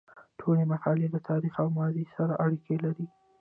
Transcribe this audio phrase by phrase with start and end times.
[0.39, 3.05] ټولې مقالې له تاریخ او ماضي سره اړیکه لري.